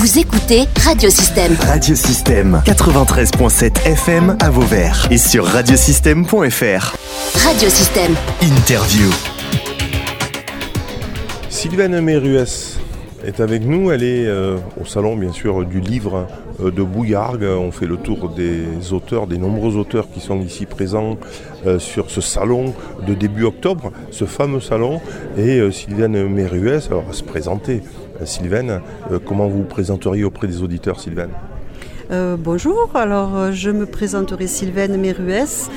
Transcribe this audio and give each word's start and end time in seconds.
Vous 0.00 0.18
écoutez 0.18 0.66
Radiosystème. 0.82 1.54
Radiosystème 1.60 2.62
93.7 2.64 3.84
FM 3.84 4.34
à 4.40 4.48
Vauvert 4.48 5.06
et 5.10 5.18
sur 5.18 5.44
radiosystème.fr. 5.44 6.96
Radiosystème. 7.44 8.14
Interview. 8.40 9.10
Sylvaine 11.50 12.00
Méruès 12.00 12.78
est 13.24 13.40
avec 13.40 13.64
nous. 13.64 13.90
Elle 13.90 14.02
est 14.02 14.26
euh, 14.26 14.58
au 14.80 14.84
salon, 14.84 15.16
bien 15.16 15.32
sûr, 15.32 15.64
du 15.64 15.80
livre 15.80 16.26
euh, 16.62 16.70
de 16.70 16.82
Bouillargues. 16.82 17.44
On 17.44 17.70
fait 17.70 17.86
le 17.86 17.96
tour 17.96 18.30
des 18.30 18.92
auteurs, 18.92 19.26
des 19.26 19.38
nombreux 19.38 19.76
auteurs 19.76 20.10
qui 20.10 20.20
sont 20.20 20.40
ici 20.40 20.66
présents 20.66 21.18
euh, 21.66 21.78
sur 21.78 22.10
ce 22.10 22.20
salon 22.20 22.74
de 23.06 23.14
début 23.14 23.44
octobre, 23.44 23.92
ce 24.10 24.24
fameux 24.24 24.60
salon. 24.60 25.00
Et 25.36 25.60
Sylvaine 25.70 26.28
Méruès, 26.28 26.86
alors, 26.88 27.02
va 27.02 27.12
se 27.12 27.24
présenter. 27.24 27.82
Sylvaine, 28.24 28.80
comment 29.24 29.48
vous 29.48 29.58
vous 29.58 29.64
présenteriez 29.64 30.24
auprès 30.24 30.46
des 30.46 30.62
auditeurs, 30.62 31.00
Sylvaine? 31.00 31.30
Bonjour, 32.38 32.90
alors 32.94 33.52
je 33.52 33.70
me 33.70 33.86
présenterai 33.86 34.46
Sylvaine 34.46 35.00
Méruès. 35.00 35.70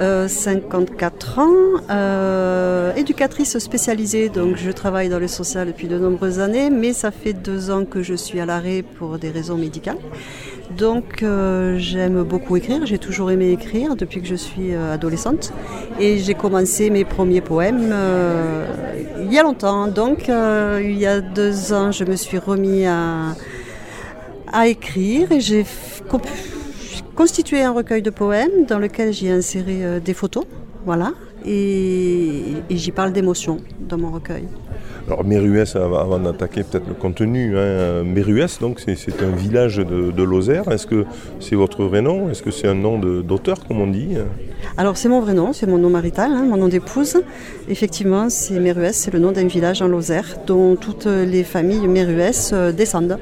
54 0.00 1.38
ans, 1.38 1.50
euh, 1.90 2.94
éducatrice 2.94 3.58
spécialisée, 3.58 4.30
donc 4.30 4.56
je 4.56 4.70
travaille 4.70 5.10
dans 5.10 5.18
le 5.18 5.28
social 5.28 5.66
depuis 5.66 5.88
de 5.88 5.98
nombreuses 5.98 6.38
années, 6.38 6.70
mais 6.70 6.94
ça 6.94 7.10
fait 7.10 7.34
deux 7.34 7.70
ans 7.70 7.84
que 7.84 8.02
je 8.02 8.14
suis 8.14 8.40
à 8.40 8.46
l'arrêt 8.46 8.82
pour 8.82 9.18
des 9.18 9.30
raisons 9.30 9.58
médicales. 9.58 9.98
Donc 10.76 11.22
euh, 11.22 11.76
j'aime 11.78 12.22
beaucoup 12.22 12.56
écrire, 12.56 12.86
j'ai 12.86 12.98
toujours 12.98 13.30
aimé 13.30 13.50
écrire 13.50 13.94
depuis 13.94 14.22
que 14.22 14.28
je 14.28 14.36
suis 14.36 14.72
euh, 14.72 14.94
adolescente 14.94 15.52
et 15.98 16.18
j'ai 16.18 16.34
commencé 16.34 16.88
mes 16.90 17.04
premiers 17.04 17.40
poèmes 17.40 17.92
il 19.20 19.32
y 19.32 19.38
a 19.38 19.42
longtemps. 19.42 19.88
Donc 19.88 20.28
il 20.28 20.98
y 20.98 21.06
a 21.06 21.20
deux 21.20 21.72
ans 21.72 21.92
je 21.92 22.04
me 22.04 22.16
suis 22.16 22.38
remis 22.38 22.86
à, 22.86 23.34
à 24.52 24.68
écrire 24.68 25.32
et 25.32 25.40
j'ai 25.40 25.64
constitué 27.20 27.62
un 27.62 27.72
recueil 27.72 28.00
de 28.00 28.08
poèmes 28.08 28.64
dans 28.66 28.78
lequel 28.78 29.12
j'ai 29.12 29.30
inséré 29.30 29.84
euh, 29.84 30.00
des 30.00 30.14
photos, 30.14 30.44
voilà, 30.86 31.12
et, 31.44 32.44
j'y 32.70 32.92
parle 32.92 33.12
d'émotions 33.12 33.58
dans 33.78 33.98
mon 33.98 34.10
recueil. 34.10 34.44
Alors 35.06 35.22
Méruès, 35.22 35.76
avant 35.76 36.18
d'attaquer 36.18 36.62
peut-être 36.62 36.88
le 36.88 36.94
contenu, 36.94 37.58
hein, 37.58 38.04
Méruès, 38.04 38.58
donc 38.58 38.80
c'est 38.80 39.22
un 39.22 39.36
village 39.36 39.76
de, 39.76 40.22
Lozère. 40.22 40.66
Est-ce 40.72 40.86
que 40.86 41.04
c'est 41.40 41.56
votre 41.56 41.84
vrai 41.84 42.00
nom? 42.00 42.30
Est-ce 42.30 42.42
que 42.42 42.50
c'est 42.50 42.68
un 42.68 42.74
nom 42.74 42.98
d'auteur, 42.98 43.66
comme 43.66 43.82
on 43.82 43.88
dit? 43.88 44.16
Alors 44.78 44.96
c'est 44.96 45.10
mon 45.10 45.20
vrai 45.20 45.34
nom, 45.34 45.52
c'est 45.52 45.66
mon 45.66 45.76
nom 45.76 45.90
marital, 45.90 46.32
hein, 46.32 46.46
mon 46.48 46.56
nom 46.56 46.68
d'épouse. 46.68 47.18
Effectivement, 47.68 48.30
c'est 48.30 48.58
Méruès, 48.58 48.96
c'est 48.96 49.12
le 49.12 49.18
nom 49.18 49.32
d'un 49.32 49.46
village 49.46 49.82
en 49.82 49.88
Lozère 49.88 50.38
dont 50.46 50.74
toutes 50.74 51.04
les 51.04 51.44
familles 51.44 51.86
Méruès 51.86 52.52
euh, 52.54 52.72
descendent. 52.72 53.18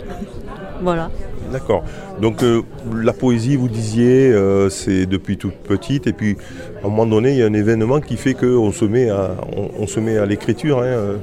Voilà. 0.82 1.10
D'accord. 1.50 1.82
Donc 2.20 2.42
euh, 2.42 2.62
la 2.94 3.12
poésie, 3.12 3.56
vous 3.56 3.68
disiez, 3.68 4.32
euh, 4.32 4.68
c'est 4.70 5.06
depuis 5.06 5.36
toute 5.36 5.54
petite, 5.54 6.06
et 6.08 6.12
puis 6.12 6.36
à 6.82 6.86
un 6.86 6.90
moment 6.90 7.06
donné, 7.06 7.30
il 7.30 7.38
y 7.38 7.42
a 7.42 7.46
un 7.46 7.52
événement 7.52 8.00
qui 8.00 8.16
fait 8.16 8.34
qu'on 8.34 8.72
se 8.72 8.84
met 8.84 9.08
à, 9.08 9.36
on, 9.78 9.86
se 9.86 10.00
met 10.00 10.18
à 10.18 10.26
l'écriture. 10.26 10.80
Hein, 10.80 10.86
euh, 10.86 11.16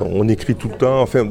on 0.00 0.28
écrit 0.28 0.54
tout 0.54 0.68
le 0.68 0.74
temps. 0.74 1.00
Enfin, 1.00 1.26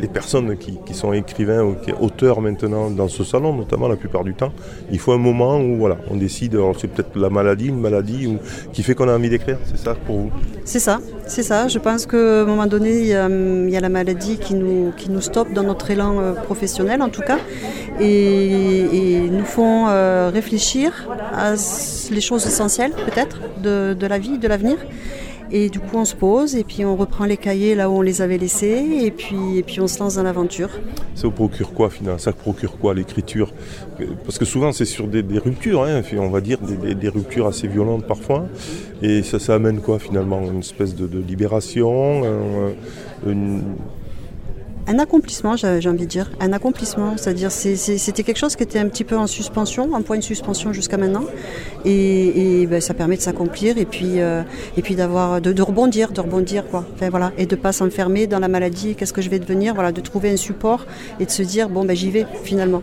les 0.00 0.08
personnes 0.08 0.56
qui, 0.56 0.78
sont 0.94 1.12
écrivains 1.12 1.62
ou 1.62 1.76
auteurs 2.00 2.40
maintenant 2.40 2.90
dans 2.90 3.08
ce 3.08 3.24
salon, 3.24 3.54
notamment 3.54 3.88
la 3.88 3.96
plupart 3.96 4.24
du 4.24 4.34
temps, 4.34 4.52
il 4.90 4.98
faut 4.98 5.12
un 5.12 5.18
moment 5.18 5.58
où 5.58 5.76
voilà, 5.76 5.98
on 6.10 6.16
décide. 6.16 6.56
C'est 6.78 6.88
peut-être 6.88 7.16
la 7.18 7.30
maladie, 7.30 7.68
une 7.68 7.80
maladie 7.80 8.36
qui 8.72 8.82
fait 8.82 8.94
qu'on 8.94 9.08
a 9.08 9.16
envie 9.16 9.30
d'écrire. 9.30 9.58
C'est 9.64 9.78
ça 9.78 9.94
pour 9.94 10.16
vous? 10.16 10.30
C'est 10.64 10.78
ça, 10.78 11.00
c'est 11.26 11.42
ça. 11.42 11.68
Je 11.68 11.78
pense 11.78 12.06
qu'à 12.06 12.42
un 12.42 12.44
moment 12.44 12.66
donné, 12.66 13.00
il 13.00 13.06
y, 13.06 13.76
a, 13.76 13.80
la 13.80 13.88
maladie 13.88 14.38
qui 14.38 14.54
nous, 14.54 14.92
qui 14.96 15.10
nous 15.10 15.20
stoppe 15.20 15.52
dans 15.52 15.64
notre 15.64 15.90
élan 15.90 16.34
professionnel, 16.44 17.02
en 17.02 17.08
tout 17.08 17.22
cas, 17.22 17.38
et, 18.00 19.28
nous 19.30 19.44
font 19.44 19.86
réfléchir 20.30 21.08
à 21.32 21.54
les 22.10 22.20
choses 22.20 22.46
essentielles 22.46 22.92
peut-être 22.92 23.38
de, 23.62 24.06
la 24.06 24.18
vie, 24.18 24.38
de 24.38 24.48
l'avenir. 24.48 24.76
Et 25.54 25.68
du 25.68 25.80
coup, 25.80 25.98
on 25.98 26.06
se 26.06 26.14
pose 26.14 26.56
et 26.56 26.64
puis 26.64 26.82
on 26.86 26.96
reprend 26.96 27.26
les 27.26 27.36
cahiers 27.36 27.74
là 27.74 27.90
où 27.90 27.98
on 27.98 28.00
les 28.00 28.22
avait 28.22 28.38
laissés 28.38 29.00
et 29.02 29.10
puis, 29.10 29.58
et 29.58 29.62
puis 29.62 29.82
on 29.82 29.86
se 29.86 29.98
lance 29.98 30.14
dans 30.14 30.22
l'aventure. 30.22 30.70
Ça 31.14 31.24
vous 31.24 31.30
procure 31.30 31.74
quoi 31.74 31.90
finalement? 31.90 32.18
Ça 32.18 32.32
procure 32.32 32.78
quoi 32.78 32.94
l'écriture? 32.94 33.52
Parce 34.24 34.38
que 34.38 34.46
souvent 34.46 34.72
c'est 34.72 34.86
sur 34.86 35.08
des, 35.08 35.22
ruptures, 35.38 35.82
hein, 35.82 36.00
on 36.16 36.30
va 36.30 36.40
dire 36.40 36.58
des, 36.58 37.08
ruptures 37.10 37.46
assez 37.46 37.68
violentes 37.68 38.06
parfois. 38.06 38.46
Et 39.02 39.22
ça, 39.22 39.38
ça 39.38 39.54
amène 39.56 39.80
quoi 39.80 39.98
finalement? 39.98 40.40
Une 40.40 40.60
espèce 40.60 40.94
de, 40.94 41.18
libération 41.18 42.22
un 44.86 44.98
accomplissement, 44.98 45.56
j'ai 45.56 45.88
envie 45.88 46.04
de 46.06 46.10
dire. 46.10 46.30
Un 46.40 46.52
accomplissement, 46.52 47.16
c'est-à-dire 47.16 47.50
c'était 47.50 48.22
quelque 48.22 48.38
chose 48.38 48.56
qui 48.56 48.62
était 48.62 48.78
un 48.78 48.88
petit 48.88 49.04
peu 49.04 49.16
en 49.16 49.26
suspension, 49.26 49.92
en 49.94 50.02
point 50.02 50.18
de 50.18 50.22
suspension 50.22 50.72
jusqu'à 50.72 50.96
maintenant. 50.96 51.24
Et, 51.84 52.66
ben, 52.68 52.80
ça 52.80 52.94
permet 52.94 53.16
de 53.16 53.22
s'accomplir 53.22 53.78
et 53.78 53.84
puis, 53.84 54.20
euh, 54.20 54.42
et 54.76 54.82
puis 54.82 54.94
d'avoir, 54.94 55.40
de, 55.40 55.62
rebondir, 55.62 56.12
de 56.12 56.20
rebondir 56.20 56.66
quoi. 56.68 56.84
voilà. 57.10 57.32
Et 57.38 57.46
de 57.46 57.54
ne 57.54 57.60
pas 57.60 57.72
s'enfermer 57.72 58.26
dans 58.26 58.38
la 58.38 58.48
maladie, 58.48 58.94
qu'est-ce 58.94 59.12
que 59.12 59.22
je 59.22 59.30
vais 59.30 59.38
devenir, 59.38 59.74
voilà, 59.74 59.92
de 59.92 60.00
trouver 60.00 60.30
un 60.30 60.36
support 60.36 60.86
et 61.20 61.26
de 61.26 61.30
se 61.30 61.42
dire, 61.42 61.68
bon 61.68 61.84
ben 61.84 61.94
j'y 61.96 62.10
vais 62.10 62.26
finalement. 62.42 62.82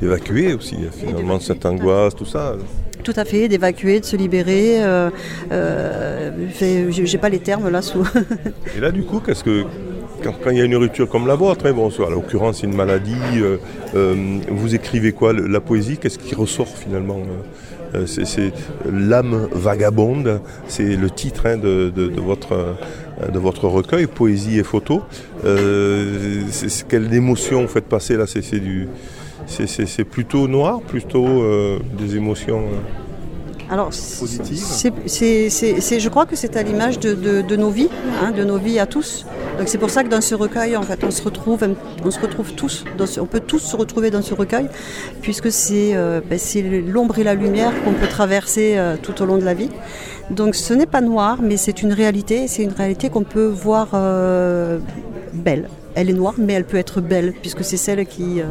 D'évacuer 0.00 0.52
aussi 0.52 0.76
finalement 0.92 1.40
cette 1.40 1.64
angoisse, 1.64 2.14
tout 2.14 2.26
ça. 2.26 2.56
Tout 3.02 3.14
à 3.14 3.24
fait, 3.24 3.46
d'évacuer, 3.48 4.00
de 4.00 4.04
se 4.04 4.16
libérer. 4.16 4.82
Euh, 4.82 5.10
euh, 5.52 6.32
j'ai 6.90 7.18
pas 7.18 7.28
les 7.28 7.38
termes 7.38 7.68
là 7.68 7.80
sous. 7.80 8.04
et 8.76 8.80
là 8.80 8.90
du 8.90 9.04
coup, 9.04 9.20
qu'est-ce 9.20 9.44
que 9.44 9.64
quand, 10.22 10.50
il 10.50 10.58
y 10.58 10.60
a 10.60 10.64
une 10.64 10.76
rupture 10.76 11.08
comme 11.08 11.26
la 11.26 11.34
vôtre, 11.34 11.66
hein, 11.66 11.72
bon, 11.72 11.90
en 11.90 12.10
l'occurrence 12.10 12.62
une 12.62 12.74
maladie, 12.74 13.14
euh, 13.36 13.56
euh, 13.94 14.38
vous 14.48 14.74
écrivez 14.74 15.12
quoi 15.12 15.32
La 15.32 15.60
poésie, 15.60 15.98
qu'est-ce 15.98 16.18
qui 16.18 16.34
ressort 16.34 16.68
finalement 16.68 17.20
euh, 17.94 18.06
c'est 18.06 18.52
L'âme 18.90 19.48
vagabonde, 19.52 20.40
c'est 20.66 20.96
le 20.96 21.10
titre 21.10 21.46
hein, 21.46 21.56
de, 21.56 21.92
votre, 22.20 22.76
de 23.32 23.38
votre 23.38 23.68
recueil, 23.68 24.06
Poésie 24.06 24.58
et 24.58 24.64
photo. 24.64 25.02
quelle 25.42 27.12
émotion 27.14 27.62
vous 27.62 27.68
faites 27.68 27.86
passer 27.86 28.16
là 28.16 28.24
C'est 29.46 30.04
plutôt 30.04 30.48
noir, 30.48 30.80
plutôt 30.80 31.44
des 31.96 32.16
émotions 32.16 32.64
alors, 33.68 33.90
je 33.90 36.08
crois 36.08 36.26
que 36.26 36.36
c'est 36.36 36.56
à 36.56 36.62
l'image 36.62 37.00
de, 37.00 37.56
nos 37.56 37.70
vies, 37.70 37.88
hein, 38.22 38.30
de 38.30 38.44
nos 38.44 38.58
vies 38.58 38.78
à 38.78 38.86
tous. 38.86 39.26
Donc 39.58 39.68
c'est 39.68 39.78
pour 39.78 39.90
ça 39.90 40.04
que 40.04 40.08
dans 40.08 40.20
ce 40.20 40.34
recueil, 40.34 40.76
en 40.76 40.82
fait, 40.82 41.02
on 41.02 41.10
se 41.10 41.22
retrouve, 41.22 41.66
on 42.04 42.10
se 42.10 42.20
retrouve 42.20 42.52
tous, 42.52 42.84
on 43.18 43.26
peut 43.26 43.40
tous 43.40 43.58
se 43.58 43.76
retrouver 43.76 44.10
dans 44.10 44.22
ce 44.22 44.34
recueil, 44.34 44.68
puisque 45.22 45.50
c'est 45.50 45.92
euh, 45.94 46.20
ben, 46.20 46.38
l'ombre 46.86 47.18
et 47.18 47.24
la 47.24 47.34
lumière 47.34 47.72
qu'on 47.82 47.92
peut 47.92 48.06
traverser 48.06 48.74
euh, 48.76 48.96
tout 49.00 49.20
au 49.22 49.26
long 49.26 49.38
de 49.38 49.44
la 49.44 49.54
vie. 49.54 49.70
Donc 50.30 50.54
ce 50.54 50.74
n'est 50.74 50.86
pas 50.86 51.00
noir, 51.00 51.38
mais 51.42 51.56
c'est 51.56 51.82
une 51.82 51.92
réalité, 51.92 52.48
c'est 52.48 52.62
une 52.62 52.72
réalité 52.72 53.08
qu'on 53.08 53.24
peut 53.24 53.46
voir 53.46 53.88
euh, 53.94 54.78
belle 55.32 55.68
elle 55.96 56.10
est 56.10 56.12
noire, 56.12 56.34
mais 56.36 56.52
elle 56.52 56.66
peut 56.66 56.76
être 56.76 57.00
belle, 57.00 57.32
puisque 57.40 57.64
c'est 57.64 57.78
celle 57.78 58.04
qui, 58.04 58.40
euh, 58.40 58.44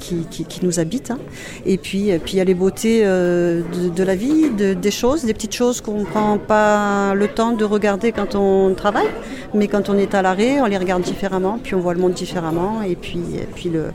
qui, 0.00 0.60
nous 0.62 0.80
habite. 0.80 1.12
Hein. 1.12 1.18
Et 1.64 1.78
puis, 1.78 2.10
euh, 2.10 2.18
puis 2.22 2.34
il 2.34 2.36
y 2.38 2.40
a 2.40 2.44
les 2.44 2.54
beautés 2.54 3.02
euh, 3.04 3.62
de, 3.96 4.02
la 4.02 4.16
vie, 4.16 4.50
des 4.50 4.90
choses, 4.90 5.24
des 5.24 5.34
petites 5.34 5.54
choses 5.54 5.80
qu'on 5.80 6.00
ne 6.00 6.04
prend 6.04 6.36
pas 6.36 7.14
le 7.14 7.28
temps 7.28 7.52
de 7.52 7.64
regarder 7.64 8.10
quand 8.10 8.34
on 8.34 8.74
travaille, 8.74 9.06
mais 9.54 9.68
quand 9.68 9.88
on 9.88 9.96
est 9.96 10.16
à 10.16 10.22
l'arrêt, 10.22 10.60
on 10.60 10.66
les 10.66 10.76
regarde 10.76 11.02
différemment, 11.02 11.60
puis 11.62 11.76
on 11.76 11.80
voit 11.80 11.94
le 11.94 12.00
monde 12.00 12.14
différemment, 12.14 12.82
et 12.82 12.96
puis, 12.96 13.20
puis 13.54 13.68
le, 13.68 13.92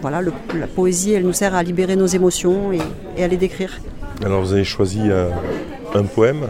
voilà, 0.00 0.22
la 0.22 0.66
poésie, 0.66 1.12
elle 1.12 1.24
nous 1.24 1.34
sert 1.34 1.54
à 1.54 1.62
libérer 1.62 1.96
nos 1.96 2.06
émotions 2.06 2.72
et, 2.72 3.22
à 3.22 3.28
les 3.28 3.36
décrire. 3.36 3.78
Alors 4.24 4.40
vous 4.40 4.54
avez 4.54 4.64
choisi 4.64 5.00
un 5.94 6.04
poème 6.04 6.48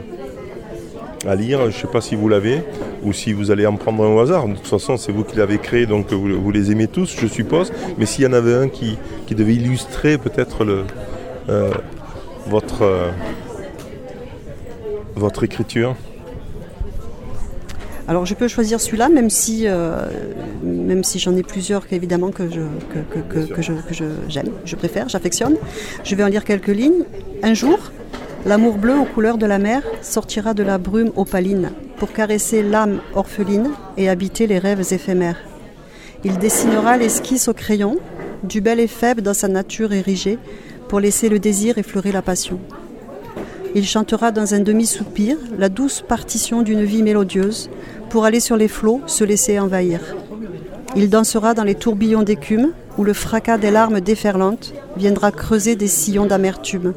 à 1.27 1.35
lire. 1.35 1.61
Je 1.63 1.67
ne 1.67 1.73
sais 1.73 1.87
pas 1.89 2.01
si 2.01 2.15
vous 2.15 2.29
l'avez 2.29 2.63
ou 3.03 3.13
si 3.13 3.33
vous 3.33 3.51
allez 3.51 3.67
en 3.67 3.77
prendre 3.77 4.05
un 4.05 4.09
au 4.09 4.21
hasard. 4.21 4.49
De 4.49 4.55
toute 4.55 4.67
façon, 4.67 4.97
c'est 4.97 5.13
vous 5.13 5.25
qui 5.25 5.37
l'avez 5.37 5.59
créé, 5.59 5.87
donc 5.87 6.13
vous, 6.13 6.51
les 6.51 6.71
aimez 6.71 6.89
tous, 6.89 7.17
je 7.19 7.27
suppose. 7.27 7.73
Mais 7.99 8.07
s'il 8.07 8.25
y 8.25 8.27
en 8.27 8.33
avait 8.33 8.55
un 8.55 8.69
qui, 8.69 8.99
devait 9.31 9.55
illustrer 9.55 10.19
peut-être 10.19 10.67
euh, 11.49 11.71
votre, 12.47 12.83
euh, 12.83 13.11
votre 15.15 15.43
écriture 15.45 15.97
alors 18.09 18.27
je 18.27 18.35
peux 18.35 18.49
choisir 18.49 18.81
celui-là, 18.81 19.09
même 19.09 19.31
si, 19.31 19.63
euh, 19.67 20.09
même 20.65 21.05
si 21.05 21.21
j'en 21.21 21.37
ai 21.37 21.45
plusieurs 21.45 21.85
évidemment 21.93 22.31
que 22.33 22.51
je, 22.51 22.61
que, 23.31 23.63
je, 23.63 23.73
que 23.73 23.95
j'aime, 24.29 24.51
je 24.65 24.75
préfère, 24.75 25.09
j'affectionne. 25.09 25.55
Je 26.03 26.15
vais 26.17 26.25
en 26.25 26.27
lire 26.27 26.45
quelques 26.45 26.67
lignes. 26.67 27.05
Un 27.45 27.55
jour, 27.55 27.79
L'amour 28.45 28.77
bleu 28.77 28.99
aux 28.99 29.05
couleurs 29.05 29.39
de 29.39 29.47
la 29.47 29.59
mer 29.61 29.85
sortira 30.01 30.53
de 30.53 30.65
la 30.65 30.77
brume 30.77 31.13
opaline 31.15 31.71
pour 32.03 32.13
caresser 32.13 32.65
l'âme 32.65 32.99
orpheline 33.15 33.71
et 33.97 34.09
habiter 34.09 34.49
les 34.49 34.59
rêves 34.59 34.93
éphémères. 34.93 35.39
Il 36.25 36.37
dessinera 36.39 36.97
l'esquisse 36.97 37.47
au 37.47 37.55
crayon, 37.55 37.99
du 38.43 38.61
bel 38.61 38.81
et 38.81 38.89
faible 38.89 39.23
dans 39.23 39.35
sa 39.35 39.47
nature 39.47 39.93
érigée, 39.93 40.37
pour 40.89 40.99
laisser 40.99 41.29
le 41.29 41.39
désir 41.39 41.79
effleurer 41.79 42.11
la 42.11 42.21
passion. 42.21 42.59
Il 43.77 43.87
chantera 43.87 44.33
dans 44.33 44.53
un 44.53 44.59
demi-soupir 44.59 45.37
la 45.57 45.69
douce 45.69 46.03
partition 46.03 46.63
d'une 46.63 46.83
vie 46.83 47.05
mélodieuse, 47.05 47.71
pour 48.11 48.25
aller 48.25 48.41
sur 48.41 48.57
les 48.57 48.67
flots 48.67 49.03
se 49.07 49.23
laisser 49.23 49.61
envahir. 49.61 50.01
Il 50.97 51.09
dansera 51.09 51.55
dans 51.55 51.63
les 51.63 51.77
tourbillons 51.77 52.25
d'écume, 52.25 52.73
où 52.99 53.05
le 53.05 53.13
fracas 53.13 53.59
des 53.59 53.71
larmes 53.71 54.01
déferlantes 54.01 54.75
viendra 54.97 55.31
creuser 55.31 55.77
des 55.77 55.87
sillons 55.87 56.27
d'amertume. 56.27 56.95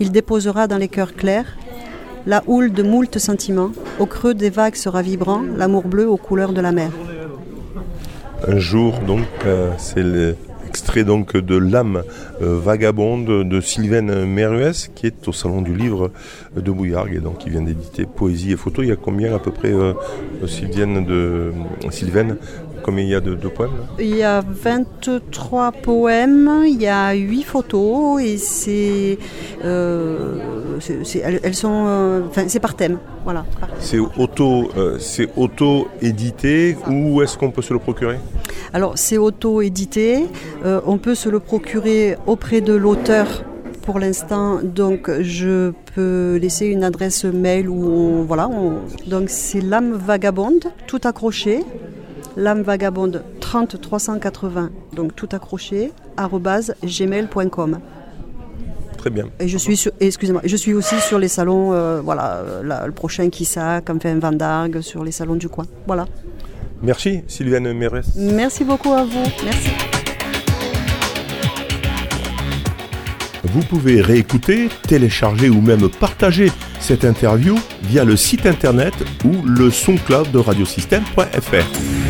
Il 0.00 0.12
déposera 0.12 0.66
dans 0.66 0.78
les 0.78 0.88
cœurs 0.88 1.14
clairs 1.14 1.58
la 2.26 2.42
houle 2.46 2.72
de 2.72 2.82
moult 2.82 3.18
sentiments, 3.18 3.72
au 3.98 4.06
creux 4.06 4.34
des 4.34 4.50
vagues 4.50 4.76
sera 4.76 5.02
vibrant 5.02 5.42
l'amour 5.56 5.84
bleu 5.84 6.08
aux 6.08 6.16
couleurs 6.16 6.52
de 6.52 6.60
la 6.60 6.72
mer. 6.72 6.90
Un 8.46 8.58
jour, 8.58 8.98
donc, 9.06 9.26
euh, 9.46 9.70
c'est 9.78 10.02
l'extrait 10.02 11.04
donc 11.04 11.36
de 11.36 11.56
L'âme 11.56 12.02
euh, 12.42 12.58
vagabonde 12.58 13.48
de 13.48 13.60
Sylvaine 13.60 14.26
Meruès, 14.26 14.90
qui 14.94 15.06
est 15.06 15.28
au 15.28 15.32
Salon 15.32 15.62
du 15.62 15.74
Livre 15.74 16.10
de 16.56 16.70
Bouillargues, 16.70 17.14
et 17.14 17.20
donc 17.20 17.38
qui 17.38 17.50
vient 17.50 17.62
d'éditer 17.62 18.06
Poésie 18.06 18.52
et 18.52 18.56
Photos. 18.56 18.84
Il 18.84 18.88
y 18.88 18.92
a 18.92 18.96
combien 18.96 19.34
à 19.34 19.38
peu 19.38 19.50
près, 19.50 19.72
euh, 19.72 19.94
de, 20.42 21.52
Sylvaine 21.90 22.36
Combien 22.84 23.02
il 23.04 23.10
y 23.10 23.14
a 23.14 23.20
de, 23.20 23.34
de 23.34 23.48
poèmes 23.48 23.70
Il 23.98 24.14
y 24.14 24.22
a 24.22 24.42
23 24.46 25.72
poèmes, 25.72 26.64
il 26.66 26.82
y 26.82 26.86
a 26.86 27.14
8 27.14 27.42
photos 27.42 28.20
et 28.22 28.36
c'est, 28.36 29.16
euh, 29.64 30.38
elles, 31.24 31.40
elles 31.42 31.54
sont, 31.54 31.84
euh, 31.86 32.20
c'est 32.46 32.60
par 32.60 32.74
thème, 32.76 32.98
voilà. 33.24 33.46
C'est 33.80 33.98
auto, 33.98 34.68
euh, 34.76 34.98
auto-édité 35.34 36.76
ou 36.90 37.22
est-ce 37.22 37.38
qu'on 37.38 37.50
peut 37.50 37.62
se 37.62 37.72
le 37.72 37.78
procurer? 37.78 38.18
Alors 38.74 38.92
c'est 38.96 39.16
auto-édité, 39.18 40.26
on 40.64 40.98
peut 40.98 41.14
se 41.14 41.28
le 41.30 41.40
procurer 41.40 42.16
auprès 42.26 42.60
de 42.60 42.74
l'auteur 42.74 43.44
pour 43.82 43.98
l'instant, 43.98 44.60
donc 44.62 45.10
je 45.20 45.72
peux 45.94 46.38
laisser 46.40 46.66
une 46.66 46.84
adresse 46.84 47.24
mail 47.24 47.68
où 47.68 47.84
on, 47.86 48.22
voilà, 48.24 48.48
on- 48.48 48.80
donc 49.08 49.28
c'est 49.28 49.60
l'âme 49.60 49.92
vagabonde, 49.92 50.64
tout 50.86 51.00
accroché, 51.04 51.60
l'âme 52.36 52.62
vagabonde 52.62 53.22
30 53.40 53.80
380, 53.80 54.70
donc 54.94 55.14
tout 55.14 55.28
accroché, 55.32 55.92
gmail.com. 56.18 57.78
Très 58.96 59.10
bien. 59.10 59.26
Et 59.38 59.48
je 59.48 59.58
suis 59.58 59.76
sur, 59.76 59.92
excusez-moi, 60.00 60.42
je 60.44 60.56
suis 60.56 60.72
aussi 60.72 60.98
sur 61.00 61.18
les 61.18 61.28
salons, 61.28 61.72
euh, 61.72 62.00
voilà, 62.00 62.36
euh, 62.36 62.86
le 62.86 62.92
prochain 62.92 63.28
qui 63.28 63.44
ça, 63.44 63.80
comme 63.82 64.00
fait 64.00 64.08
un 64.10 64.18
Van 64.18 64.32
d'Argue, 64.32 64.80
sur 64.80 65.04
les 65.04 65.12
salons 65.12 65.36
du 65.36 65.48
coin. 65.48 65.66
Voilà. 65.86 66.06
Merci 66.82 67.22
Sylvaine 67.26 67.72
Meruès. 67.72 68.06
Merci 68.16 68.64
beaucoup 68.64 68.92
à 68.92 69.04
vous. 69.04 69.24
Merci. 69.44 69.70
Vous 73.44 73.62
pouvez 73.62 74.00
réécouter, 74.00 74.68
télécharger 74.88 75.48
ou 75.48 75.60
même 75.60 75.88
partager 75.88 76.50
cette 76.80 77.04
interview 77.04 77.56
via 77.82 78.04
le 78.04 78.16
site 78.16 78.46
internet 78.46 78.94
ou 79.24 79.46
le 79.46 79.70
SoundCloud 79.70 80.30
de 80.32 80.38
radiosystème.fr. 80.38 82.03